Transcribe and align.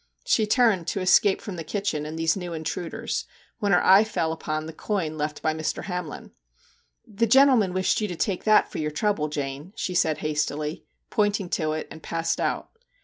She 0.25 0.47
turned 0.47 0.87
to 0.87 0.99
escape 0.99 1.41
from 1.41 1.57
the 1.57 1.63
kitchen 1.63 2.07
and 2.07 2.17
these 2.17 2.35
new 2.35 2.53
intruders, 2.53 3.25
when 3.59 3.71
her 3.71 3.85
eye 3.85 4.03
fell 4.03 4.31
upon 4.31 4.65
the 4.65 4.73
coin 4.73 5.15
left 5.15 5.43
by 5.43 5.53
Mr. 5.53 5.83
Hamlin.' 5.83 6.31
The 7.07 7.27
gentle 7.27 7.57
man 7.57 7.71
wished 7.71 8.01
you 8.01 8.07
to 8.07 8.15
take 8.15 8.43
that 8.45 8.71
for 8.71 8.79
your 8.79 8.89
trouble, 8.89 9.27
Jane/ 9.27 9.73
she 9.75 9.93
said 9.93 10.17
hastily, 10.17 10.83
pointing 11.11 11.49
to 11.49 11.73
it, 11.73 11.87
and 11.91 12.01
passed 12.01 12.39
out. 12.41 12.71